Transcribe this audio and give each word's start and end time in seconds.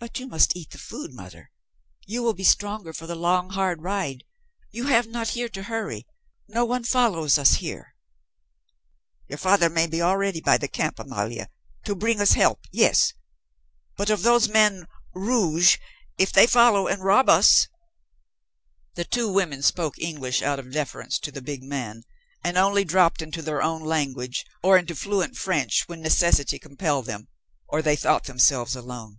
"But 0.00 0.18
you 0.18 0.26
must 0.26 0.56
eat 0.56 0.70
the 0.70 0.78
food, 0.78 1.12
mother. 1.12 1.50
You 2.06 2.22
will 2.22 2.32
be 2.32 2.42
stronger 2.42 2.94
for 2.94 3.06
the 3.06 3.14
long, 3.14 3.50
hard 3.50 3.82
ride. 3.82 4.24
You 4.70 4.86
have 4.86 5.06
not 5.06 5.28
here 5.36 5.50
to 5.50 5.64
hurry. 5.64 6.06
No 6.48 6.64
one 6.64 6.84
follows 6.84 7.36
us 7.36 7.56
here." 7.56 7.94
"Your 9.28 9.36
father 9.36 9.68
may 9.68 9.86
be 9.86 10.00
already 10.00 10.40
by 10.40 10.56
the 10.56 10.68
camp, 10.68 10.98
Amalia 10.98 11.50
to 11.84 11.94
bring 11.94 12.18
us 12.18 12.32
help 12.32 12.60
yes. 12.72 13.12
But 13.98 14.08
of 14.08 14.22
those 14.22 14.48
men 14.48 14.88
'rouge' 15.14 15.76
if 16.16 16.32
they 16.32 16.46
follow 16.46 16.86
and 16.86 17.04
rob 17.04 17.28
us" 17.28 17.68
The 18.94 19.04
two 19.04 19.30
women 19.30 19.60
spoke 19.60 19.98
English 19.98 20.40
out 20.40 20.58
of 20.58 20.72
deference 20.72 21.18
to 21.18 21.30
the 21.30 21.42
big 21.42 21.62
man, 21.62 22.04
and 22.42 22.56
only 22.56 22.86
dropped 22.86 23.20
into 23.20 23.42
their 23.42 23.60
own 23.60 23.84
language 23.84 24.46
or 24.62 24.78
into 24.78 24.94
fluent 24.94 25.36
French 25.36 25.86
when 25.88 26.00
necessity 26.00 26.58
compelled 26.58 27.04
them, 27.04 27.28
or 27.68 27.82
they 27.82 27.96
thought 27.96 28.24
themselves 28.24 28.74
alone. 28.74 29.18